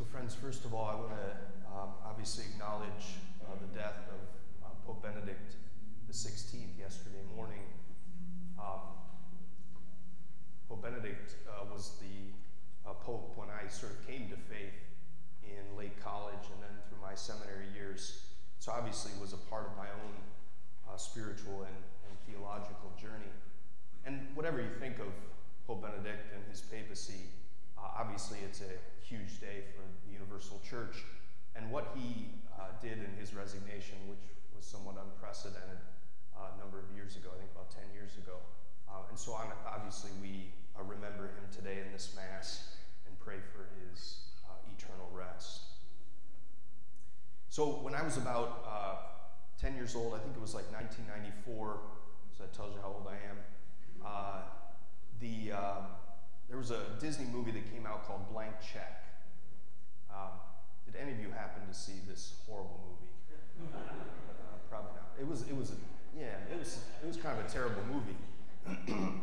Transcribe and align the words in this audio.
So, 0.00 0.06
friends, 0.06 0.34
first 0.34 0.64
of 0.64 0.72
all, 0.72 0.86
I 0.86 0.94
want 0.94 1.12
to 1.12 1.28
um, 1.76 1.90
obviously 2.06 2.44
acknowledge 2.54 3.20
uh, 3.44 3.52
the 3.60 3.78
death 3.78 4.00
of 4.08 4.64
uh, 4.64 4.68
Pope 4.86 5.02
Benedict 5.02 5.56
XVI 6.10 6.72
yesterday 6.80 7.20
morning. 7.36 7.60
Um, 8.58 8.96
Pope 10.70 10.80
Benedict 10.80 11.36
uh, 11.46 11.66
was 11.70 12.00
the 12.00 12.32
uh, 12.88 12.94
Pope 12.94 13.36
when 13.36 13.48
I 13.50 13.68
sort 13.68 13.92
of 13.92 14.08
came 14.08 14.30
to 14.30 14.36
faith 14.36 14.72
in 15.44 15.76
late 15.76 16.02
college 16.02 16.48
and 16.48 16.62
then 16.62 16.72
through 16.88 17.02
my 17.02 17.14
seminary 17.14 17.68
years. 17.76 18.24
So, 18.58 18.72
obviously, 18.72 19.12
was 19.20 19.34
a 19.34 19.42
part 19.52 19.66
of 19.66 19.76
my 19.76 19.92
own 20.00 20.16
uh, 20.88 20.96
spiritual 20.96 21.68
and, 21.68 21.76
and 22.08 22.16
theological 22.24 22.88
journey. 22.98 23.34
And 24.06 24.28
whatever 24.32 24.62
you 24.62 24.72
think 24.80 24.98
of 24.98 25.12
Pope 25.66 25.82
Benedict 25.82 26.32
and 26.32 26.42
his 26.48 26.62
papacy, 26.62 27.28
uh, 27.80 27.88
obviously 27.98 28.38
it's 28.44 28.60
a 28.60 28.72
huge 29.02 29.40
day 29.40 29.64
for 29.72 29.82
the 30.06 30.12
Universal 30.12 30.60
Church. 30.68 31.04
And 31.56 31.70
what 31.70 31.96
he 31.96 32.28
uh, 32.58 32.76
did 32.80 32.98
in 32.98 33.12
his 33.18 33.34
resignation, 33.34 33.96
which 34.08 34.22
was 34.54 34.64
somewhat 34.64 34.96
unprecedented 35.00 35.80
uh, 36.36 36.54
a 36.54 36.58
number 36.60 36.78
of 36.78 36.84
years 36.94 37.16
ago, 37.16 37.28
I 37.34 37.38
think 37.38 37.50
about 37.52 37.70
10 37.70 37.82
years 37.92 38.16
ago. 38.18 38.36
Uh, 38.88 39.08
and 39.08 39.18
so 39.18 39.32
on, 39.32 39.48
obviously 39.66 40.10
we 40.20 40.52
uh, 40.78 40.82
remember 40.84 41.32
him 41.34 41.46
today 41.50 41.80
in 41.84 41.92
this 41.92 42.14
Mass 42.14 42.76
and 43.06 43.18
pray 43.18 43.40
for 43.52 43.66
his 43.82 44.30
uh, 44.46 44.54
eternal 44.76 45.08
rest. 45.12 45.62
So 47.48 47.82
when 47.82 47.94
I 47.94 48.02
was 48.02 48.16
about 48.16 48.62
10 49.58 49.74
years 49.74 49.94
old, 49.96 50.14
I 50.14 50.18
think 50.18 50.36
it 50.36 50.40
was 50.40 50.54
like 50.54 50.70
1994, 50.72 51.80
so 52.32 52.44
that 52.44 52.54
tells 52.54 52.72
you 52.72 52.80
how 52.80 52.94
old 52.94 53.08
I 53.10 53.18
am. 53.28 53.36
the 55.20 55.52
there 56.50 56.58
was 56.58 56.72
a 56.72 56.80
Disney 57.00 57.26
movie 57.32 57.52
that 57.52 57.72
came 57.72 57.86
out 57.86 58.06
called 58.06 58.28
Blank 58.32 58.54
Check. 58.60 59.04
Um, 60.10 60.32
did 60.84 61.00
any 61.00 61.12
of 61.12 61.20
you 61.20 61.30
happen 61.30 61.62
to 61.66 61.72
see 61.72 62.02
this 62.08 62.34
horrible 62.44 62.80
movie? 62.84 63.72
Uh, 63.72 63.78
probably 64.68 64.90
not. 64.96 65.12
It 65.18 65.26
was, 65.26 65.42
it 65.42 65.56
was, 65.56 65.70
a, 65.70 65.74
yeah, 66.18 66.34
it 66.52 66.58
was, 66.58 66.80
it 67.02 67.06
was 67.06 67.16
kind 67.16 67.38
of 67.38 67.46
a 67.46 67.48
terrible 67.48 67.82
movie. 67.86 68.16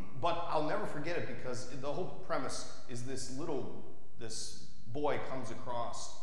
but 0.21 0.47
I'll 0.49 0.67
never 0.67 0.85
forget 0.85 1.17
it 1.17 1.27
because 1.27 1.69
the 1.81 1.91
whole 1.91 2.23
premise 2.25 2.79
is 2.89 3.03
this 3.03 3.37
little, 3.37 3.83
this 4.19 4.67
boy 4.93 5.19
comes 5.29 5.51
across 5.51 6.15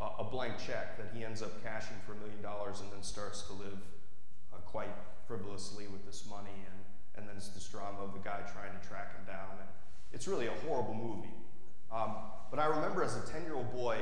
a, 0.00 0.24
blank 0.24 0.54
check 0.58 0.96
that 0.98 1.10
he 1.14 1.24
ends 1.24 1.40
up 1.40 1.62
cashing 1.62 1.96
for 2.04 2.12
a 2.12 2.16
million 2.16 2.42
dollars 2.42 2.80
and 2.80 2.90
then 2.92 3.02
starts 3.02 3.42
to 3.42 3.52
live 3.52 3.78
uh, 4.52 4.56
quite 4.66 4.94
frivolously 5.26 5.86
with 5.86 6.04
this 6.04 6.26
money. 6.28 6.66
And, 6.66 6.78
and 7.16 7.28
then 7.28 7.36
it's 7.36 7.48
this 7.48 7.66
drama 7.68 8.00
of 8.00 8.12
the 8.12 8.20
guy 8.20 8.40
trying 8.52 8.78
to 8.78 8.88
track 8.88 9.16
him 9.16 9.24
down. 9.26 9.58
And, 9.58 9.68
it's 10.12 10.26
really 10.26 10.46
a 10.46 10.54
horrible 10.66 10.94
movie. 10.94 11.34
Um, 11.92 12.16
but 12.50 12.58
I 12.58 12.66
remember 12.66 13.02
as 13.02 13.16
a 13.16 13.20
10 13.32 13.42
year 13.44 13.54
old 13.54 13.72
boy, 13.72 13.98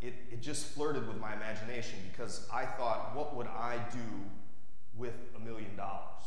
it, 0.00 0.14
it 0.30 0.40
just 0.40 0.66
flirted 0.66 1.06
with 1.08 1.18
my 1.18 1.34
imagination 1.34 1.98
because 2.10 2.48
I 2.52 2.64
thought, 2.64 3.16
what 3.16 3.34
would 3.36 3.48
I 3.48 3.78
do 3.92 3.98
with 4.96 5.14
a 5.36 5.40
million 5.40 5.74
dollars, 5.76 6.22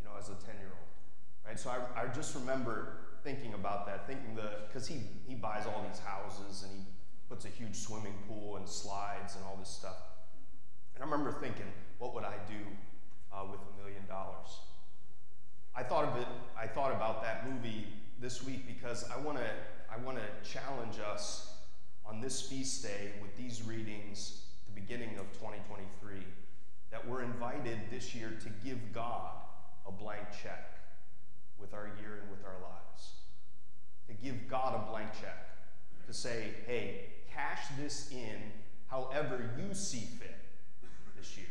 you 0.00 0.08
know, 0.08 0.14
as 0.18 0.28
a 0.28 0.34
10 0.34 0.56
year 0.58 0.68
old? 0.68 1.46
Right? 1.46 1.58
So 1.58 1.70
I, 1.70 2.02
I 2.02 2.06
just 2.08 2.34
remember 2.34 2.98
thinking 3.22 3.54
about 3.54 3.86
that, 3.86 4.06
thinking 4.06 4.34
the, 4.34 4.50
because 4.68 4.86
he, 4.86 5.00
he 5.26 5.34
buys 5.34 5.64
all 5.66 5.84
these 5.88 6.00
houses 6.00 6.62
and 6.62 6.72
he 6.72 6.84
puts 7.28 7.46
a 7.46 7.48
huge 7.48 7.74
swimming 7.74 8.14
pool 8.28 8.56
and 8.56 8.68
slides 8.68 9.36
and 9.36 9.44
all 9.44 9.56
this 9.56 9.70
stuff. 9.70 9.96
And 10.94 11.02
I 11.02 11.06
remember 11.06 11.32
thinking, 11.32 11.66
what 11.98 12.14
would 12.14 12.24
I 12.24 12.34
do 12.46 12.60
uh, 13.32 13.46
with 13.50 13.60
a 13.60 13.82
million 13.82 14.06
dollars? 14.06 14.60
I 15.74 15.82
thought 15.82 16.04
of 16.04 16.16
it, 16.20 16.28
I 16.56 16.66
thought 16.66 16.92
about 16.92 17.22
that 17.22 17.50
movie 17.50 17.86
this 18.20 18.44
week 18.44 18.66
because 18.66 19.04
I 19.10 19.18
want 19.20 19.38
to 19.38 19.50
I 19.92 19.98
want 19.98 20.18
to 20.18 20.50
challenge 20.50 20.96
us 20.98 21.56
on 22.06 22.20
this 22.20 22.42
feast 22.42 22.82
day 22.82 23.12
with 23.22 23.36
these 23.36 23.62
readings 23.62 24.46
the 24.66 24.80
beginning 24.80 25.16
of 25.18 25.32
2023 25.34 26.18
that 26.90 27.06
we're 27.06 27.22
invited 27.22 27.78
this 27.90 28.14
year 28.14 28.32
to 28.42 28.48
give 28.66 28.92
God 28.92 29.32
a 29.86 29.92
blank 29.92 30.26
check 30.42 30.74
with 31.58 31.74
our 31.74 31.90
year 32.00 32.20
and 32.22 32.30
with 32.30 32.44
our 32.44 32.60
lives. 32.62 33.12
To 34.08 34.14
give 34.14 34.48
God 34.48 34.74
a 34.74 34.90
blank 34.90 35.10
check. 35.12 35.50
To 36.06 36.12
say, 36.12 36.54
hey, 36.66 37.06
cash 37.32 37.62
this 37.78 38.10
in 38.12 38.52
however 38.88 39.50
you 39.58 39.74
see 39.74 40.06
fit 40.20 40.36
this 41.16 41.36
year. 41.36 41.46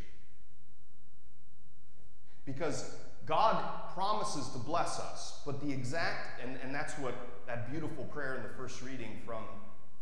Because 2.46 2.94
God 3.26 3.62
promises 3.94 4.48
to 4.50 4.58
bless 4.58 5.00
us, 5.00 5.40
but 5.46 5.60
the 5.60 5.72
exact, 5.72 6.42
and, 6.42 6.58
and 6.62 6.74
that's 6.74 6.94
what 6.98 7.14
that 7.46 7.70
beautiful 7.70 8.04
prayer 8.04 8.36
in 8.36 8.42
the 8.42 8.48
first 8.50 8.82
reading 8.82 9.20
from, 9.24 9.44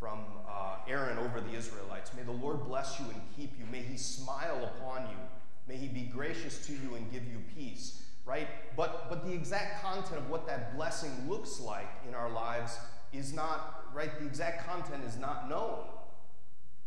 from 0.00 0.20
uh, 0.48 0.76
Aaron 0.88 1.18
over 1.18 1.40
the 1.40 1.54
Israelites. 1.54 2.10
May 2.16 2.22
the 2.22 2.32
Lord 2.32 2.64
bless 2.64 2.98
you 2.98 3.06
and 3.06 3.20
keep 3.36 3.58
you. 3.58 3.64
May 3.70 3.82
he 3.82 3.96
smile 3.96 4.72
upon 4.76 5.02
you. 5.02 5.16
May 5.68 5.76
he 5.76 5.88
be 5.88 6.02
gracious 6.02 6.66
to 6.66 6.72
you 6.72 6.96
and 6.96 7.10
give 7.12 7.24
you 7.24 7.38
peace, 7.56 8.02
right? 8.24 8.48
But, 8.76 9.08
but 9.08 9.24
the 9.24 9.32
exact 9.32 9.82
content 9.82 10.18
of 10.18 10.30
what 10.30 10.46
that 10.46 10.76
blessing 10.76 11.10
looks 11.28 11.60
like 11.60 11.90
in 12.08 12.14
our 12.14 12.30
lives 12.30 12.78
is 13.12 13.32
not, 13.32 13.84
right? 13.94 14.18
The 14.18 14.26
exact 14.26 14.66
content 14.66 15.04
is 15.04 15.16
not 15.16 15.48
known, 15.48 15.84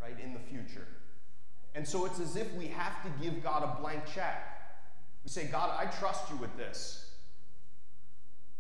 right, 0.02 0.18
in 0.22 0.34
the 0.34 0.40
future. 0.40 0.88
And 1.76 1.88
so 1.88 2.06
it's 2.06 2.20
as 2.20 2.36
if 2.36 2.54
we 2.54 2.68
have 2.68 3.04
to 3.04 3.10
give 3.24 3.44
God 3.44 3.64
a 3.64 3.82
blank 3.82 4.04
check 4.06 4.55
we 5.26 5.32
say, 5.32 5.46
God, 5.46 5.72
I 5.78 5.86
trust 5.86 6.30
you 6.30 6.38
with 6.38 6.56
this. 6.56 7.10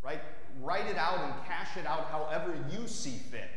Right? 0.03 0.20
Write 0.62 0.88
it 0.88 0.98
out 0.98 1.20
and 1.24 1.34
cash 1.46 1.78
it 1.78 1.86
out 1.86 2.09
however 2.09 2.58
you 2.72 2.88
see 2.88 3.18
fit. 3.31 3.50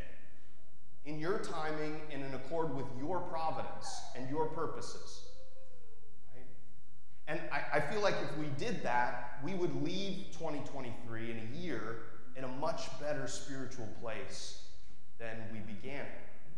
In 1.06 1.18
your 1.18 1.38
timing 1.38 2.02
and 2.12 2.22
in 2.22 2.34
accord 2.34 2.76
with 2.76 2.84
your 2.98 3.20
providence 3.20 4.00
and 4.14 4.28
your 4.28 4.46
purposes. 4.48 5.22
Right? 6.34 6.44
And 7.28 7.40
I, 7.50 7.78
I 7.78 7.80
feel 7.80 8.02
like 8.02 8.16
if 8.22 8.36
we 8.36 8.46
did 8.58 8.82
that, 8.82 9.38
we 9.42 9.54
would 9.54 9.82
leave 9.82 10.26
2023 10.32 11.30
in 11.30 11.38
a 11.38 11.56
year 11.58 12.00
in 12.36 12.44
a 12.44 12.48
much 12.48 12.82
better 13.00 13.26
spiritual 13.26 13.88
place 14.02 14.64
than 15.18 15.36
we 15.50 15.60
began. 15.60 16.04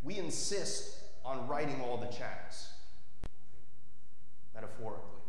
We 0.02 0.18
insist 0.18 0.96
on 1.24 1.46
writing 1.46 1.80
all 1.80 1.96
the 1.96 2.06
checks, 2.06 2.72
metaphorically. 4.52 5.19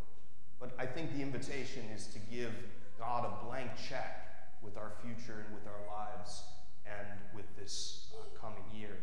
But 0.61 0.71
I 0.77 0.85
think 0.85 1.13
the 1.13 1.23
invitation 1.23 1.83
is 1.93 2.05
to 2.07 2.19
give 2.19 2.53
God 2.99 3.25
a 3.25 3.45
blank 3.45 3.71
check 3.89 4.27
with 4.61 4.77
our 4.77 4.91
future 5.03 5.43
and 5.45 5.55
with 5.55 5.65
our 5.65 5.97
lives 5.97 6.43
and 6.85 7.07
with 7.35 7.45
this 7.57 8.13
uh, 8.13 8.39
coming 8.39 8.63
year. 8.73 8.97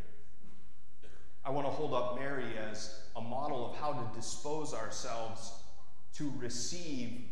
I 1.44 1.50
want 1.50 1.66
to 1.66 1.72
hold 1.72 1.94
up 1.94 2.16
Mary 2.16 2.56
as 2.70 3.00
a 3.16 3.20
model 3.20 3.69
of 3.69 3.76
how 3.76 3.92
to 3.92 4.16
dispose 4.16 4.72
ourselves 4.72 5.52
to 6.14 6.32
receive 6.38 7.24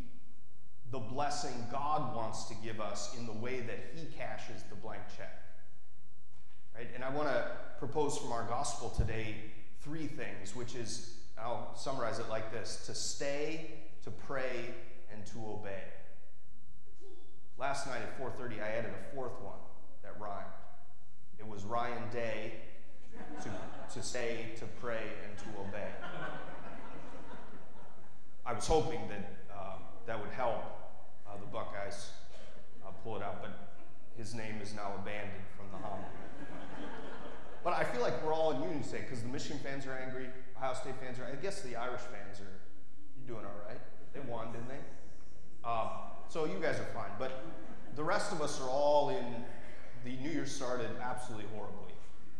the 0.91 0.99
blessing 0.99 1.65
God 1.71 2.15
wants 2.15 2.45
to 2.45 2.55
give 2.63 2.81
us 2.81 3.15
in 3.17 3.25
the 3.25 3.33
way 3.33 3.61
that 3.61 3.79
He 3.95 4.07
cashes 4.17 4.63
the 4.69 4.75
blank 4.75 5.01
check. 5.17 5.41
Right? 6.75 6.87
And 6.95 7.03
I 7.03 7.09
want 7.09 7.29
to 7.29 7.47
propose 7.79 8.17
from 8.17 8.31
our 8.33 8.43
gospel 8.43 8.89
today 8.89 9.35
three 9.81 10.07
things, 10.07 10.55
which 10.55 10.75
is, 10.75 11.15
I'll 11.37 11.75
summarize 11.75 12.19
it 12.19 12.29
like 12.29 12.51
this 12.51 12.85
to 12.87 12.95
stay, 12.95 13.71
to 14.07 14.11
pray, 14.25 14.73
and 15.11 15.25
to 15.25 15.37
obey. 15.49 15.83
Last 17.57 17.87
night 17.87 17.99
at 18.01 18.17
4:30, 18.17 18.61
I 18.61 18.69
added 18.69 18.91
a 18.91 19.13
fourth 19.13 19.37
one 19.41 19.59
that 20.01 20.17
rhymed. 20.17 20.45
It 21.37 21.45
was 21.45 21.65
Ryan 21.65 22.09
Day 22.09 22.53
to, 23.41 23.49
to 23.93 24.01
say, 24.01 24.51
to 24.59 24.65
pray, 24.79 25.03
and 25.25 25.37
to 25.39 25.59
obey. 25.59 25.89
I 28.45 28.53
was 28.53 28.65
hoping 28.65 29.09
that 29.09 29.29
uh, 29.53 29.79
that 30.05 30.17
would 30.17 30.31
help 30.31 30.63
uh, 31.27 31.35
the 31.41 31.47
Buckeyes 31.47 32.11
uh, 32.85 32.91
pull 33.03 33.17
it 33.17 33.21
out, 33.21 33.41
but 33.41 33.51
his 34.15 34.33
name 34.33 34.61
is 34.61 34.73
now 34.73 34.93
abandoned 35.01 35.43
from 35.57 35.65
the 35.73 35.85
homily. 35.85 36.07
but 37.61 37.73
I 37.73 37.83
feel 37.83 38.01
like 38.01 38.23
we're 38.23 38.33
all 38.33 38.51
in 38.51 38.83
today 38.83 39.01
because 39.01 39.21
the 39.21 39.27
Michigan 39.27 39.59
fans 39.59 39.85
are 39.85 39.97
angry, 39.97 40.29
Ohio 40.55 40.75
State 40.75 40.95
fans 41.01 41.19
are. 41.19 41.25
I 41.25 41.35
guess 41.35 41.61
the 41.61 41.75
Irish 41.75 41.99
fans 41.99 42.39
are 42.39 42.57
doing 43.27 43.43
all 43.43 43.67
right. 43.67 43.81
They 44.13 44.19
won, 44.21 44.51
didn't 44.51 44.67
they? 44.67 45.69
Um, 45.69 45.89
so 46.29 46.45
you 46.45 46.59
guys 46.61 46.79
are 46.79 46.89
fine. 46.93 47.11
But 47.19 47.43
the 47.95 48.03
rest 48.03 48.31
of 48.31 48.41
us 48.41 48.61
are 48.61 48.69
all 48.69 49.09
in. 49.09 49.25
The 50.05 50.15
New 50.17 50.29
Year 50.29 50.45
started 50.45 50.89
absolutely 51.01 51.47
horribly, 51.53 51.93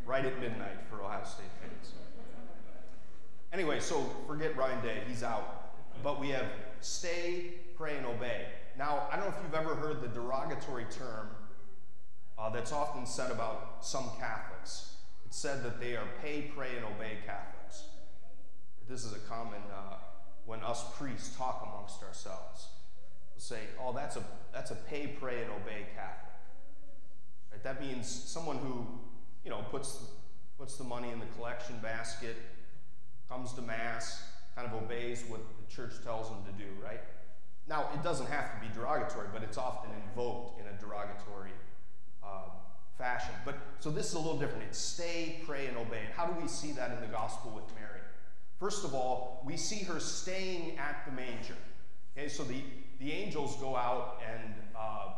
right 0.05 0.23
at 0.23 0.39
midnight 0.39 0.77
for 0.89 1.01
Ohio 1.01 1.23
State 1.25 1.45
fans. 1.61 1.93
Anyway, 3.51 3.79
so 3.79 4.05
forget 4.27 4.55
Ryan 4.55 4.81
Day, 4.83 5.01
he's 5.07 5.23
out. 5.23 5.73
But 6.03 6.19
we 6.19 6.29
have 6.29 6.45
stay, 6.79 7.55
pray, 7.75 7.97
and 7.97 8.05
obey. 8.05 8.45
Now, 8.77 9.07
I 9.11 9.15
don't 9.15 9.25
know 9.25 9.35
if 9.35 9.43
you've 9.43 9.55
ever 9.55 9.75
heard 9.75 10.01
the 10.01 10.07
derogatory 10.07 10.85
term 10.91 11.29
uh, 12.37 12.49
that's 12.51 12.71
often 12.71 13.05
said 13.05 13.31
about 13.31 13.77
some 13.81 14.09
Catholics. 14.19 14.97
It's 15.25 15.37
said 15.37 15.63
that 15.63 15.79
they 15.79 15.95
are 15.95 16.07
pay, 16.21 16.51
pray, 16.55 16.75
and 16.75 16.85
obey 16.85 17.17
Catholics. 17.25 17.83
This 18.87 19.03
is 19.03 19.13
a 19.13 19.19
common 19.19 19.61
uh, 19.73 19.95
when 20.47 20.61
us 20.63 20.83
priests 20.97 21.37
talk 21.37 21.67
amongst 21.71 22.01
ourselves. 22.01 22.69
We'll 23.35 23.41
say, 23.41 23.59
oh, 23.79 23.93
that's 23.93 24.15
a, 24.15 24.23
that's 24.51 24.71
a 24.71 24.75
pay, 24.75 25.07
pray, 25.07 25.43
and 25.43 25.51
obey 25.51 25.85
Catholic. 25.93 26.33
Right? 27.51 27.63
That 27.63 27.79
means 27.79 28.07
someone 28.07 28.57
who, 28.57 28.87
you 29.43 29.51
know, 29.51 29.63
puts 29.69 29.99
puts 30.57 30.75
the 30.75 30.83
money 30.83 31.11
in 31.11 31.19
the 31.19 31.25
collection 31.37 31.75
basket, 31.83 32.35
comes 33.29 33.53
to 33.53 33.61
Mass, 33.61 34.23
kind 34.55 34.67
of 34.67 34.73
obeys 34.73 35.23
what 35.27 35.39
the 35.59 35.73
church 35.75 35.93
tells 36.03 36.29
them 36.29 36.39
to 36.45 36.51
do, 36.63 36.69
right? 36.83 37.01
Now, 37.67 37.89
it 37.93 38.01
doesn't 38.01 38.27
have 38.27 38.55
to 38.55 38.67
be 38.67 38.73
derogatory, 38.73 39.27
but 39.31 39.43
it's 39.43 39.57
often 39.57 39.91
invoked 40.09 40.59
in 40.59 40.65
a 40.65 40.73
derogatory 40.79 41.51
uh, 42.23 42.49
fashion. 42.97 43.35
But 43.45 43.55
so 43.79 43.91
this 43.91 44.07
is 44.07 44.13
a 44.15 44.19
little 44.19 44.39
different. 44.39 44.63
It's 44.63 44.79
stay, 44.79 45.41
pray, 45.45 45.67
and 45.67 45.77
obey. 45.77 45.99
And 46.05 46.13
how 46.15 46.25
do 46.25 46.41
we 46.41 46.47
see 46.47 46.71
that 46.71 46.91
in 46.91 47.01
the 47.01 47.07
gospel 47.07 47.51
with 47.51 47.65
Mary? 47.75 47.96
First 48.59 48.83
of 48.83 48.93
all, 48.95 49.43
we 49.45 49.55
see 49.55 49.83
her 49.85 49.99
staying 49.99 50.77
at 50.79 51.03
the 51.05 51.11
manger. 51.11 51.55
Okay, 52.17 52.27
so 52.27 52.43
the, 52.43 52.61
the 52.99 53.11
angels 53.11 53.55
go 53.57 53.75
out 53.75 54.19
and 54.27 54.53
uh, 54.75 55.09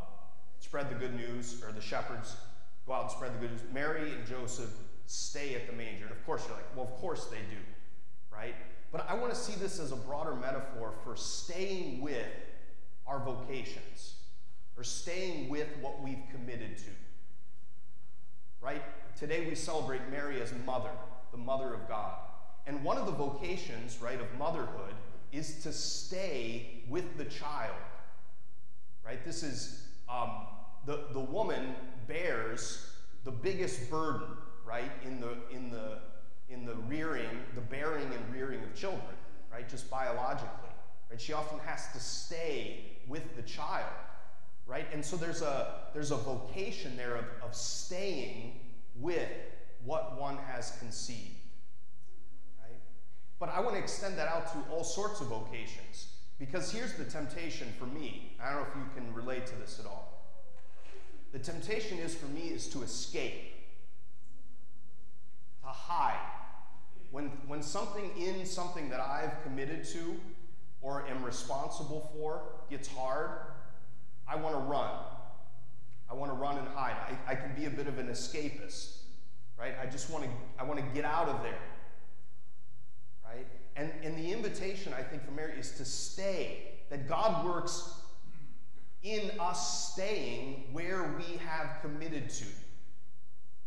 spread 0.59 0.89
the 0.89 0.95
good 0.95 1.15
news, 1.15 1.63
or 1.65 1.71
the 1.71 1.81
shepherds 1.81 2.35
go 2.85 2.93
out 2.93 3.03
and 3.03 3.11
spread 3.11 3.33
the 3.33 3.39
good 3.39 3.51
news. 3.51 3.61
Mary 3.73 4.11
and 4.11 4.25
Joseph 4.27 4.71
stay 5.05 5.55
at 5.55 5.67
the 5.67 5.73
manger. 5.73 6.05
And 6.05 6.11
of 6.11 6.25
course, 6.25 6.43
you're 6.47 6.55
like, 6.55 6.75
well, 6.75 6.85
of 6.85 6.93
course 6.99 7.25
they 7.25 7.37
do, 7.37 7.61
right? 8.31 8.55
But 8.91 9.09
I 9.09 9.13
want 9.13 9.33
to 9.33 9.39
see 9.39 9.53
this 9.53 9.79
as 9.79 9.91
a 9.91 9.95
broader 9.95 10.35
metaphor 10.35 10.93
for 11.03 11.15
staying 11.15 12.01
with 12.01 12.27
our 13.07 13.19
vocations, 13.19 14.15
or 14.77 14.83
staying 14.83 15.49
with 15.49 15.67
what 15.81 16.01
we've 16.01 16.23
committed 16.31 16.77
to. 16.77 16.89
Right? 18.61 18.83
Today 19.15 19.47
we 19.47 19.55
celebrate 19.55 20.01
Mary 20.11 20.41
as 20.41 20.53
mother, 20.65 20.91
the 21.31 21.37
mother 21.37 21.73
of 21.73 21.87
God. 21.87 22.17
And 22.69 22.83
one 22.83 22.99
of 22.99 23.07
the 23.07 23.11
vocations, 23.11 23.99
right, 23.99 24.21
of 24.21 24.27
motherhood 24.37 24.93
is 25.31 25.63
to 25.63 25.73
stay 25.73 26.83
with 26.87 27.17
the 27.17 27.25
child. 27.25 27.73
Right? 29.03 29.25
This 29.25 29.41
is 29.41 29.87
um, 30.07 30.45
the, 30.85 31.05
the 31.11 31.19
woman 31.19 31.73
bears 32.07 32.91
the 33.23 33.31
biggest 33.31 33.89
burden, 33.89 34.27
right, 34.63 34.91
in 35.03 35.19
the, 35.19 35.35
in, 35.51 35.71
the, 35.71 35.97
in 36.47 36.63
the 36.63 36.75
rearing, 36.87 37.39
the 37.55 37.61
bearing 37.61 38.05
and 38.05 38.35
rearing 38.35 38.61
of 38.61 38.75
children, 38.75 39.17
right, 39.51 39.67
just 39.67 39.89
biologically. 39.89 40.69
Right? 41.09 41.19
She 41.19 41.33
often 41.33 41.57
has 41.65 41.91
to 41.93 41.99
stay 41.99 42.99
with 43.07 43.35
the 43.35 43.41
child, 43.41 43.89
right? 44.67 44.85
And 44.93 45.03
so 45.03 45.17
there's 45.17 45.41
a, 45.41 45.85
there's 45.95 46.11
a 46.11 46.17
vocation 46.17 46.95
there 46.95 47.15
of, 47.15 47.25
of 47.41 47.55
staying 47.55 48.59
with 48.95 49.27
what 49.83 50.21
one 50.21 50.37
has 50.51 50.77
conceived. 50.77 51.38
But 53.39 53.49
I 53.49 53.61
want 53.61 53.75
to 53.75 53.81
extend 53.81 54.17
that 54.17 54.27
out 54.27 54.51
to 54.53 54.71
all 54.71 54.83
sorts 54.83 55.21
of 55.21 55.27
vocations. 55.27 56.09
Because 56.39 56.71
here's 56.71 56.93
the 56.93 57.05
temptation 57.05 57.67
for 57.77 57.85
me. 57.85 58.35
I 58.41 58.51
don't 58.51 58.61
know 58.61 58.67
if 58.69 58.75
you 58.75 58.83
can 58.95 59.13
relate 59.13 59.45
to 59.47 59.55
this 59.55 59.79
at 59.79 59.85
all. 59.85 60.09
The 61.31 61.39
temptation 61.39 61.99
is 61.99 62.15
for 62.15 62.25
me 62.27 62.41
is 62.41 62.67
to 62.69 62.81
escape, 62.81 63.53
to 65.61 65.67
hide. 65.67 66.17
When, 67.11 67.25
when 67.47 67.61
something 67.61 68.11
in 68.17 68.45
something 68.45 68.89
that 68.89 68.99
I've 68.99 69.43
committed 69.43 69.83
to 69.85 70.15
or 70.81 71.07
am 71.07 71.23
responsible 71.23 72.11
for 72.13 72.41
gets 72.69 72.87
hard, 72.87 73.31
I 74.27 74.35
want 74.35 74.55
to 74.55 74.61
run. 74.61 74.91
I 76.09 76.13
want 76.13 76.31
to 76.31 76.37
run 76.37 76.57
and 76.57 76.67
hide. 76.69 76.95
I, 77.27 77.33
I 77.33 77.35
can 77.35 77.53
be 77.55 77.65
a 77.65 77.69
bit 77.69 77.87
of 77.87 77.99
an 77.99 78.07
escapist, 78.07 78.97
right? 79.57 79.73
I 79.81 79.85
just 79.85 80.09
want 80.09 80.23
to, 80.23 80.29
I 80.57 80.63
want 80.63 80.79
to 80.79 80.85
get 80.95 81.05
out 81.05 81.27
of 81.27 81.43
there. 81.43 81.59
And, 83.75 83.91
and 84.03 84.17
the 84.17 84.31
invitation, 84.31 84.93
I 84.93 85.01
think, 85.01 85.25
for 85.25 85.31
Mary 85.31 85.53
is 85.57 85.71
to 85.71 85.85
stay, 85.85 86.79
that 86.89 87.07
God 87.07 87.45
works 87.45 87.93
in 89.03 89.31
us 89.39 89.91
staying 89.93 90.65
where 90.73 91.15
we 91.17 91.37
have 91.37 91.81
committed 91.81 92.29
to. 92.29 92.45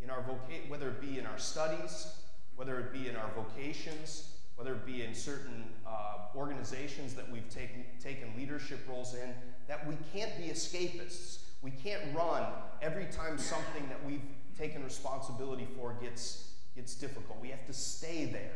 In 0.01 0.11
our 0.11 0.23
voca- 0.23 0.69
whether 0.69 0.89
it 0.89 1.01
be 1.01 1.19
in 1.19 1.27
our 1.27 1.39
studies, 1.39 2.15
whether 2.57 2.79
it 2.81 2.93
be 2.93 3.09
in 3.09 3.17
our 3.17 3.31
vocations, 3.35 4.35
whether 4.57 4.73
it 4.75 4.85
be 4.85 5.03
in 5.03 5.15
certain 5.15 5.65
uh, 5.87 6.37
organizations 6.37 7.15
that 7.15 7.31
we've 7.31 7.49
taken, 7.49 7.85
taken 8.03 8.33
leadership 8.37 8.81
roles 8.89 9.15
in, 9.15 9.33
that 9.69 9.87
we 9.87 9.97
can't 10.13 10.37
be 10.37 10.45
escapists. 10.45 11.39
We 11.63 11.71
can't 11.71 12.03
run 12.15 12.45
every 12.83 13.07
time 13.07 13.39
something 13.39 13.89
that 13.89 14.05
we've 14.05 14.23
taken 14.59 14.85
responsibility 14.85 15.67
for 15.77 15.97
gets, 16.03 16.53
gets 16.75 16.95
difficult. 16.95 17.41
We 17.41 17.49
have 17.49 17.65
to 17.67 17.73
stay 17.73 18.27
there. 18.27 18.53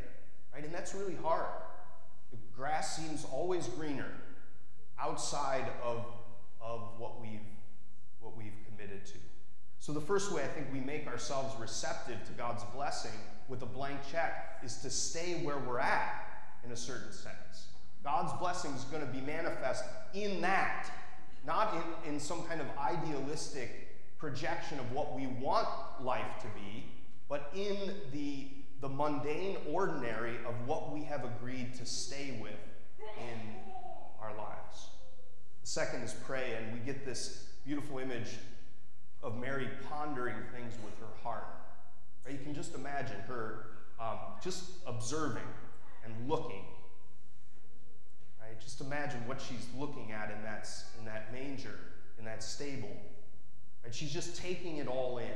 Right? 0.57 0.65
And 0.65 0.75
that's 0.75 0.95
really 0.95 1.17
hard. 1.23 1.45
The 2.31 2.39
grass 2.57 2.97
seems 2.97 3.27
always 3.31 3.69
greener 3.69 4.11
outside 4.99 5.67
of, 5.85 6.07
of 6.63 6.81
what, 6.97 7.21
we've, 7.21 7.41
what 8.21 8.35
we've 8.39 8.57
committed 8.67 9.05
to. 9.05 9.19
So, 9.81 9.93
the 9.93 10.01
first 10.01 10.33
way 10.33 10.43
I 10.43 10.47
think 10.47 10.69
we 10.73 10.81
make 10.81 11.07
ourselves 11.07 11.55
receptive 11.61 12.25
to 12.27 12.33
God's 12.33 12.65
blessing 12.75 13.13
with 13.49 13.63
a 13.63 13.67
blank 13.67 13.99
check 14.11 14.61
is 14.65 14.79
to 14.79 14.89
stay 14.89 15.35
where 15.45 15.59
we're 15.59 15.79
at 15.79 16.25
in 16.65 16.73
a 16.73 16.77
certain 16.77 17.13
sense. 17.13 17.69
God's 18.03 18.33
blessing 18.41 18.73
is 18.73 18.85
going 18.85 19.07
to 19.07 19.13
be 19.13 19.21
manifest 19.21 19.85
in 20.15 20.41
that, 20.41 20.91
not 21.47 21.75
in, 22.05 22.15
in 22.15 22.21
some 22.21 22.43
kind 22.45 22.63
of 22.63 22.67
idealistic 22.79 24.17
projection 24.17 24.79
of 24.79 24.91
what 24.93 25.15
we 25.15 25.27
want 25.27 25.69
life 26.01 26.41
to 26.41 26.47
be, 26.59 26.87
but 27.29 27.53
in 27.55 27.95
the 28.13 28.36
the 28.87 28.95
mundane 28.95 29.57
ordinary 29.69 30.37
of 30.47 30.55
what 30.65 30.93
we 30.93 31.03
have 31.03 31.25
agreed 31.25 31.75
to 31.75 31.85
stay 31.85 32.39
with 32.41 32.53
in 33.19 33.41
our 34.23 34.31
lives. 34.37 34.91
The 35.63 35.67
second 35.67 36.03
is 36.05 36.15
pray, 36.25 36.57
and 36.57 36.73
we 36.73 36.79
get 36.79 37.05
this 37.05 37.49
beautiful 37.65 37.99
image 37.99 38.37
of 39.25 39.41
Mary 39.41 39.69
pondering 39.91 40.37
things 40.55 40.75
with 40.85 40.97
her 41.01 41.21
heart. 41.25 41.49
Right? 42.25 42.39
You 42.39 42.45
can 42.45 42.55
just 42.55 42.77
imagine 42.77 43.17
her 43.27 43.67
um, 43.99 44.19
just 44.41 44.71
observing 44.87 45.43
and 46.05 46.29
looking. 46.29 46.63
Right? 48.41 48.61
Just 48.61 48.81
imagine 48.81 49.27
what 49.27 49.41
she's 49.41 49.67
looking 49.77 50.13
at 50.13 50.31
in 50.31 50.41
that, 50.45 50.69
in 51.01 51.05
that 51.07 51.33
manger, 51.33 51.77
in 52.21 52.25
that 52.25 52.41
stable. 52.41 52.97
Right? 53.83 53.93
She's 53.93 54.13
just 54.13 54.37
taking 54.37 54.77
it 54.77 54.87
all 54.87 55.19
in. 55.19 55.27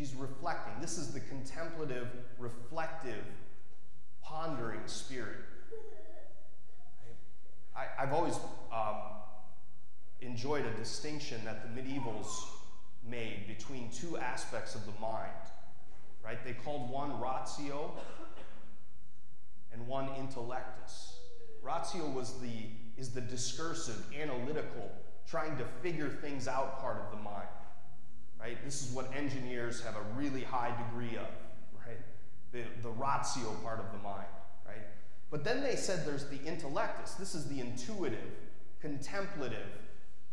She's 0.00 0.14
reflecting. 0.14 0.72
This 0.80 0.96
is 0.96 1.12
the 1.12 1.20
contemplative, 1.20 2.08
reflective, 2.38 3.22
pondering 4.22 4.80
spirit. 4.86 5.40
I, 7.76 7.84
have 7.98 8.14
always 8.14 8.36
um, 8.72 8.96
enjoyed 10.22 10.64
a 10.64 10.70
distinction 10.70 11.42
that 11.44 11.62
the 11.62 11.82
medievals 11.82 12.28
made 13.06 13.44
between 13.46 13.90
two 13.90 14.16
aspects 14.16 14.74
of 14.74 14.86
the 14.86 14.98
mind. 15.02 15.28
Right? 16.24 16.42
They 16.46 16.54
called 16.54 16.88
one 16.88 17.20
ratio 17.20 17.92
and 19.70 19.86
one 19.86 20.08
intellectus. 20.18 21.12
Ratio 21.62 22.08
was 22.08 22.40
the 22.40 22.70
is 22.96 23.10
the 23.10 23.20
discursive, 23.20 24.02
analytical, 24.18 24.90
trying 25.26 25.58
to 25.58 25.64
figure 25.82 26.08
things 26.08 26.48
out 26.48 26.80
part 26.80 27.02
of 27.02 27.10
the 27.10 27.22
mind 27.22 27.48
right? 28.40 28.56
This 28.64 28.82
is 28.82 28.92
what 28.92 29.14
engineers 29.14 29.82
have 29.82 29.96
a 29.96 30.02
really 30.16 30.42
high 30.42 30.74
degree 30.86 31.16
of, 31.16 31.28
right? 31.86 31.98
The, 32.52 32.62
the 32.82 32.88
ratio 32.88 33.50
part 33.62 33.78
of 33.78 33.92
the 33.92 33.98
mind, 33.98 34.26
right? 34.66 34.86
But 35.30 35.44
then 35.44 35.62
they 35.62 35.76
said 35.76 36.06
there's 36.06 36.26
the 36.28 36.38
intellectus. 36.38 37.16
This 37.16 37.34
is 37.34 37.46
the 37.46 37.60
intuitive, 37.60 38.18
contemplative 38.80 39.68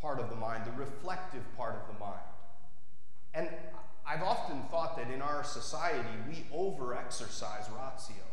part 0.02 0.20
of 0.20 0.30
the 0.30 0.36
mind, 0.36 0.66
the 0.66 0.72
reflective 0.80 1.44
part 1.58 1.76
of 1.76 1.94
the 1.94 2.00
mind. 2.00 2.22
And 3.34 3.50
I've 4.08 4.24
often 4.24 4.62
thought 4.72 4.96
that 4.98 5.12
in 5.12 5.22
our 5.22 5.44
society, 5.44 6.08
we 6.30 6.46
over 6.54 6.96
exercise 6.96 7.66
ratio 7.70 8.24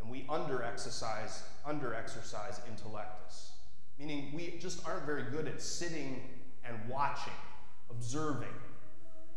and 0.00 0.10
we 0.10 0.24
under 0.28 0.62
exercise, 0.62 1.42
under 1.64 1.94
exercise 1.94 2.60
intellectus. 2.70 3.50
Meaning 3.98 4.32
we 4.34 4.56
just 4.60 4.86
aren't 4.86 5.04
very 5.04 5.24
good 5.24 5.46
at 5.46 5.60
sitting 5.60 6.22
and 6.64 6.76
watching 6.88 7.32
observing, 7.90 8.54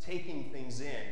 taking 0.04 0.52
things 0.52 0.82
in. 0.82 1.04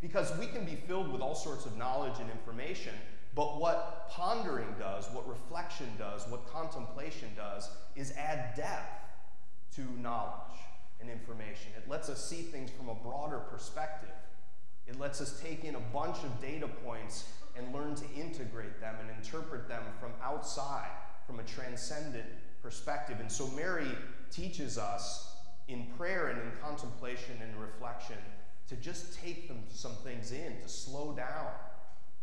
Because 0.00 0.36
we 0.38 0.46
can 0.46 0.64
be 0.64 0.76
filled 0.76 1.12
with 1.12 1.20
all 1.20 1.34
sorts 1.34 1.66
of 1.66 1.76
knowledge 1.76 2.18
and 2.20 2.30
information, 2.30 2.94
but 3.34 3.60
what 3.60 4.08
pondering 4.10 4.74
does, 4.78 5.06
what 5.12 5.28
reflection 5.28 5.88
does, 5.98 6.26
what 6.28 6.50
contemplation 6.50 7.28
does, 7.36 7.68
is 7.94 8.12
add 8.12 8.54
depth 8.56 9.00
to 9.76 9.82
knowledge 10.00 10.58
and 11.00 11.08
information. 11.08 11.72
It 11.76 11.88
lets 11.88 12.08
us 12.08 12.24
see 12.24 12.42
things 12.42 12.70
from 12.70 12.88
a 12.88 12.94
broader 12.94 13.38
perspective. 13.38 14.10
It 14.86 14.98
lets 14.98 15.20
us 15.20 15.40
take 15.40 15.64
in 15.64 15.76
a 15.76 15.80
bunch 15.80 16.16
of 16.24 16.40
data 16.40 16.66
points 16.84 17.28
and 17.56 17.72
learn 17.72 17.94
to 17.94 18.04
integrate 18.16 18.80
them 18.80 18.96
and 19.00 19.10
interpret 19.16 19.68
them 19.68 19.82
from 20.00 20.10
outside, 20.22 20.90
from 21.26 21.38
a 21.38 21.44
transcendent 21.44 22.26
perspective. 22.62 23.18
And 23.20 23.30
so 23.30 23.46
Mary 23.48 23.90
teaches 24.30 24.78
us 24.78 25.29
in 25.70 25.86
prayer 25.96 26.28
and 26.28 26.40
in 26.40 26.50
contemplation 26.62 27.36
and 27.42 27.60
reflection 27.60 28.16
to 28.68 28.76
just 28.76 29.20
take 29.20 29.48
them 29.48 29.62
some 29.68 29.94
things 30.04 30.32
in, 30.32 30.60
to 30.62 30.68
slow 30.68 31.12
down 31.12 31.48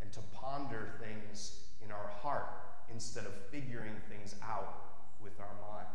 and 0.01 0.11
to 0.13 0.19
ponder 0.33 0.89
things 0.99 1.61
in 1.83 1.91
our 1.91 2.09
heart 2.21 2.49
instead 2.91 3.25
of 3.25 3.33
figuring 3.51 3.93
things 4.09 4.35
out 4.43 4.85
with 5.21 5.39
our 5.39 5.55
mind. 5.69 5.87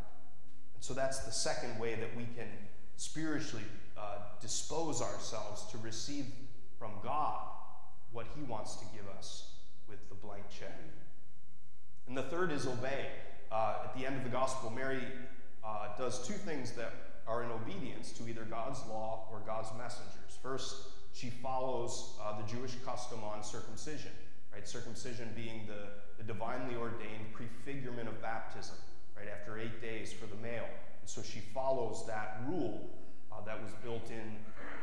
And 0.74 0.82
so 0.82 0.94
that's 0.94 1.20
the 1.20 1.32
second 1.32 1.78
way 1.78 1.94
that 1.94 2.14
we 2.16 2.24
can 2.36 2.48
spiritually 2.96 3.64
uh, 3.96 4.18
dispose 4.40 5.00
ourselves 5.00 5.64
to 5.70 5.78
receive 5.78 6.26
from 6.78 6.90
God 7.02 7.40
what 8.12 8.26
He 8.36 8.42
wants 8.42 8.76
to 8.76 8.84
give 8.94 9.08
us 9.16 9.52
with 9.88 10.06
the 10.08 10.14
blank 10.14 10.44
check. 10.50 10.78
And 12.06 12.16
the 12.16 12.22
third 12.22 12.52
is 12.52 12.66
obey. 12.66 13.06
Uh, 13.50 13.76
at 13.84 13.96
the 13.96 14.06
end 14.06 14.16
of 14.16 14.24
the 14.24 14.30
gospel, 14.30 14.70
Mary 14.70 15.02
uh, 15.64 15.88
does 15.98 16.26
two 16.26 16.34
things 16.34 16.72
that 16.72 16.92
are 17.26 17.42
in 17.42 17.50
obedience 17.50 18.12
to 18.12 18.28
either 18.28 18.42
God's 18.42 18.80
law 18.88 19.28
or 19.32 19.40
God's 19.46 19.68
messengers. 19.78 20.38
First, 20.42 20.76
she 21.12 21.30
follows 21.30 22.14
uh, 22.22 22.40
the 22.40 22.46
Jewish 22.52 22.74
custom 22.84 23.20
on 23.22 23.42
circumcision, 23.44 24.10
right? 24.52 24.66
Circumcision 24.66 25.28
being 25.36 25.66
the, 25.66 25.90
the 26.18 26.24
divinely 26.24 26.74
ordained 26.74 27.32
prefigurement 27.32 28.08
of 28.08 28.20
baptism, 28.20 28.76
right? 29.16 29.28
After 29.28 29.58
eight 29.58 29.80
days 29.80 30.12
for 30.12 30.26
the 30.26 30.40
male. 30.42 30.68
And 31.00 31.08
so 31.08 31.22
she 31.22 31.40
follows 31.54 32.04
that 32.06 32.40
rule 32.48 32.90
uh, 33.30 33.44
that 33.44 33.62
was 33.62 33.72
built 33.84 34.10
in 34.10 34.36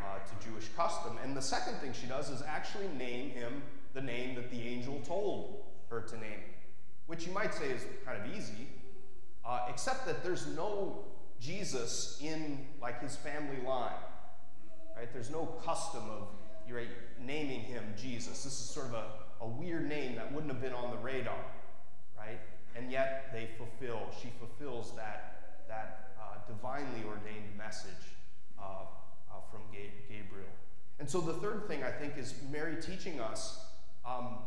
uh, 0.06 0.20
to 0.20 0.50
Jewish 0.50 0.70
custom. 0.78 1.18
And 1.24 1.36
the 1.36 1.42
second 1.42 1.76
thing 1.76 1.94
she 1.94 2.08
does 2.08 2.30
is 2.30 2.42
actually 2.42 2.88
name 2.98 3.32
him 3.32 3.62
the 3.94 4.02
name 4.02 4.36
that 4.36 4.52
the 4.52 4.62
angel 4.62 5.02
told 5.06 5.64
her 5.90 6.02
to 6.02 6.18
name, 6.18 6.42
which 7.08 7.26
you 7.26 7.34
might 7.34 7.54
say 7.54 7.70
is 7.70 7.84
kind 8.06 8.22
of 8.22 8.38
easy, 8.38 8.68
uh, 9.46 9.66
except 9.68 10.06
that 10.06 10.24
there's 10.24 10.46
no 10.48 11.06
Jesus 11.40 12.20
in 12.22 12.66
like 12.82 13.02
his 13.02 13.16
family 13.16 13.62
line. 13.66 13.92
Right? 14.96 15.12
There's 15.14 15.30
no 15.30 15.46
custom 15.64 16.04
of 16.10 16.28
right, 16.74 16.88
naming 17.26 17.62
him 17.62 17.84
Jesus. 17.98 18.44
This 18.44 18.54
is 18.60 18.70
sort 18.70 18.88
of 18.88 18.94
a, 18.94 19.06
a 19.42 19.48
weird 19.48 19.88
name 19.88 20.16
that 20.16 20.32
wouldn't 20.32 20.52
have 20.52 20.62
been 20.62 20.74
on 20.74 20.92
the 20.92 20.98
radar, 20.98 21.40
right? 22.18 22.40
And 22.76 22.92
yet 22.92 23.30
they 23.34 23.50
fulfill, 23.58 24.02
she 24.22 24.30
fulfills 24.40 24.96
that, 24.96 25.66
that 25.68 26.14
uh, 26.22 26.38
divinely 26.48 27.04
ordained 27.08 27.58
message 27.58 27.92
uh, 28.60 28.64
uh, 28.64 29.34
from 29.52 29.62
Gabriel. 29.72 30.50
And 31.00 31.10
so 31.10 31.22
the 31.22 31.34
third 31.34 31.68
thing 31.68 31.84
I 31.84 31.92
think 31.92 32.18
is 32.18 32.36
Mary 32.52 32.76
teaching 32.82 33.20
us 33.20 33.60
um, 34.06 34.40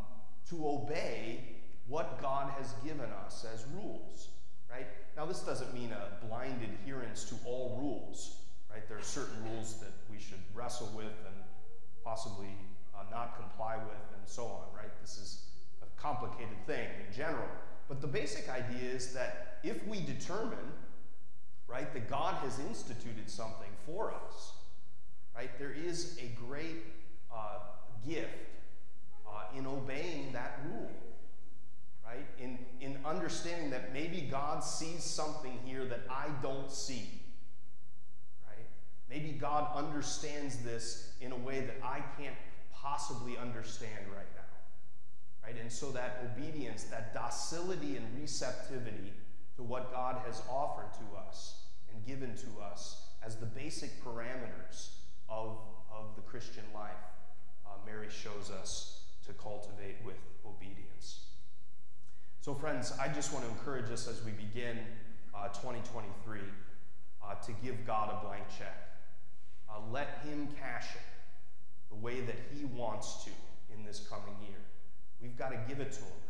to 0.50 0.66
obey 0.66 1.40
what 1.88 2.20
God 2.20 2.50
has 2.58 2.74
given 2.84 3.10
us 3.24 3.44
as 3.52 3.64
rules, 3.74 4.28
right? 4.72 4.86
Now, 5.16 5.26
this 5.26 5.40
doesn't 5.40 5.74
mean 5.74 5.92
a 5.92 6.26
blind 6.26 6.62
adherence 6.62 7.24
to 7.24 7.34
all 7.44 7.76
rules, 7.80 8.36
right? 8.70 8.86
There 8.88 8.98
are 8.98 9.02
certain 9.02 9.36
rules 9.50 9.74
that 9.80 9.92
we 10.10 10.18
should 10.18 10.40
wrestle 10.54 10.90
with 10.96 11.12
and 11.26 11.36
possibly 12.04 12.48
uh, 12.94 13.02
not 13.10 13.36
comply 13.36 13.76
with 13.76 14.18
and 14.18 14.26
so 14.26 14.44
on, 14.44 14.64
right? 14.76 14.90
This 15.00 15.18
is 15.18 15.44
a 15.82 16.00
complicated 16.00 16.56
thing 16.66 16.88
in 17.06 17.14
general. 17.14 17.48
But 17.88 18.00
the 18.00 18.06
basic 18.06 18.48
idea 18.48 18.90
is 18.90 19.12
that 19.12 19.58
if 19.62 19.86
we 19.86 20.00
determine, 20.00 20.72
right, 21.68 21.92
that 21.92 22.08
God 22.08 22.34
has 22.36 22.58
instituted 22.58 23.28
something 23.28 23.68
for 23.84 24.14
us, 24.26 24.52
right, 25.36 25.50
there 25.58 25.72
is 25.72 26.18
a 26.18 26.34
great 26.48 26.84
uh, 27.30 27.58
gift 28.08 28.28
uh, 29.28 29.56
in 29.56 29.66
obeying 29.66 30.32
that 30.32 30.60
rule 30.70 30.90
right? 32.04 32.26
In, 32.38 32.58
in 32.80 32.98
understanding 33.04 33.70
that 33.70 33.92
maybe 33.92 34.28
God 34.30 34.62
sees 34.62 35.02
something 35.02 35.58
here 35.64 35.84
that 35.86 36.00
I 36.10 36.28
don't 36.42 36.70
see, 36.70 37.08
right? 38.46 38.66
Maybe 39.08 39.32
God 39.32 39.68
understands 39.74 40.58
this 40.58 41.12
in 41.20 41.32
a 41.32 41.36
way 41.36 41.60
that 41.60 41.76
I 41.82 42.00
can't 42.18 42.36
possibly 42.72 43.36
understand 43.38 44.06
right 44.14 44.26
now, 44.34 45.46
right? 45.46 45.56
And 45.60 45.70
so 45.70 45.90
that 45.92 46.24
obedience, 46.36 46.84
that 46.84 47.14
docility 47.14 47.96
and 47.96 48.06
receptivity 48.20 49.12
to 49.56 49.62
what 49.62 49.92
God 49.92 50.16
has 50.26 50.42
offered 50.50 50.92
to 50.94 51.28
us 51.28 51.60
and 51.92 52.04
given 52.04 52.34
to 52.36 52.62
us 52.62 53.06
as 53.24 53.36
the 53.36 53.46
basic 53.46 54.02
parameters 54.04 54.90
of, 55.28 55.58
of 55.90 56.16
the 56.16 56.22
Christian 56.22 56.64
life, 56.74 56.90
uh, 57.64 57.70
Mary 57.86 58.08
shows 58.10 58.50
us 58.50 59.04
to 59.26 59.32
cultivate 59.34 59.96
with 60.04 60.16
obedience. 60.44 61.26
So, 62.42 62.54
friends, 62.54 62.92
I 63.00 63.06
just 63.06 63.32
want 63.32 63.44
to 63.44 63.50
encourage 63.52 63.88
us 63.92 64.08
as 64.08 64.20
we 64.24 64.32
begin 64.32 64.76
uh, 65.32 65.46
2023 65.50 66.40
uh, 67.22 67.34
to 67.36 67.52
give 67.64 67.86
God 67.86 68.10
a 68.10 68.26
blank 68.26 68.42
check. 68.58 68.98
Uh, 69.70 69.74
let 69.92 70.24
Him 70.24 70.48
cash 70.60 70.88
it 70.96 71.02
the 71.88 71.94
way 71.94 72.20
that 72.22 72.34
He 72.52 72.64
wants 72.64 73.22
to 73.22 73.30
in 73.72 73.84
this 73.84 74.08
coming 74.10 74.34
year. 74.42 74.58
We've 75.20 75.38
got 75.38 75.50
to 75.50 75.58
give 75.68 75.78
it 75.78 75.92
to 75.92 76.00
Him. 76.00 76.20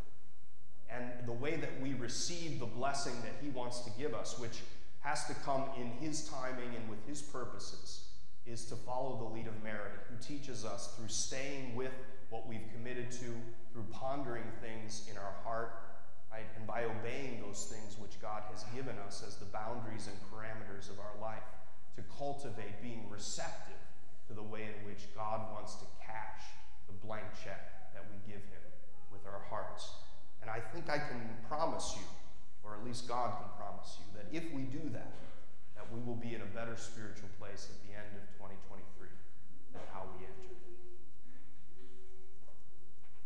And 0.90 1.26
the 1.26 1.32
way 1.32 1.56
that 1.56 1.80
we 1.80 1.94
receive 1.94 2.60
the 2.60 2.66
blessing 2.66 3.14
that 3.22 3.32
He 3.42 3.48
wants 3.48 3.80
to 3.80 3.90
give 3.98 4.12
us, 4.12 4.38
which 4.38 4.58
has 5.00 5.24
to 5.28 5.34
come 5.46 5.64
in 5.80 5.92
His 6.06 6.28
timing 6.28 6.76
and 6.76 6.90
with 6.90 7.02
His 7.08 7.22
purposes, 7.22 8.08
is 8.44 8.66
to 8.66 8.76
follow 8.76 9.16
the 9.16 9.34
lead 9.34 9.46
of 9.46 9.62
Mary, 9.64 9.92
who 10.10 10.22
teaches 10.22 10.66
us 10.66 10.94
through 10.94 11.08
staying 11.08 11.74
with 11.74 11.92
what 12.28 12.46
we've 12.46 12.68
committed 12.74 13.10
to, 13.12 13.32
through 13.72 13.86
pondering 13.90 14.44
things 14.60 15.08
in 15.10 15.16
our 15.16 15.32
heart 15.42 15.78
right? 16.32 16.48
And 16.56 16.66
by 16.66 16.84
obeying 16.88 17.44
those 17.44 17.68
things 17.68 18.00
which 18.00 18.16
God 18.20 18.42
has 18.50 18.64
given 18.74 18.96
us 19.06 19.22
as 19.26 19.36
the 19.36 19.44
boundaries 19.44 20.08
and 20.08 20.16
parameters 20.32 20.88
of 20.88 20.98
our 20.98 21.12
life, 21.20 21.44
to 21.94 22.02
cultivate 22.16 22.80
being 22.80 23.04
receptive 23.10 23.76
to 24.26 24.32
the 24.32 24.42
way 24.42 24.64
in 24.64 24.88
which 24.88 25.12
God 25.14 25.52
wants 25.52 25.76
to 25.76 25.86
cash 26.00 26.40
the 26.88 26.96
blank 27.04 27.28
check 27.44 27.92
that 27.92 28.04
we 28.08 28.16
give 28.24 28.40
Him 28.40 28.64
with 29.12 29.20
our 29.28 29.44
hearts. 29.52 29.92
And 30.40 30.48
I 30.48 30.58
think 30.58 30.88
I 30.88 30.96
can 30.96 31.20
promise 31.48 31.92
you, 31.96 32.08
or 32.64 32.74
at 32.74 32.84
least 32.84 33.06
God 33.08 33.36
can 33.36 33.50
promise 33.60 34.00
you, 34.00 34.08
that 34.16 34.26
if 34.32 34.50
we 34.56 34.62
do 34.62 34.88
that, 34.96 35.12
that 35.76 35.84
we 35.92 36.00
will 36.00 36.16
be 36.16 36.34
in 36.34 36.40
a 36.40 36.50
better 36.56 36.76
spiritual 36.76 37.28
place 37.38 37.68
at 37.68 37.76
the 37.84 37.92
end 37.92 38.08
of 38.16 38.24
2023 38.40 38.80
than 39.76 39.82
how 39.92 40.08
we 40.16 40.24
entered. 40.24 40.61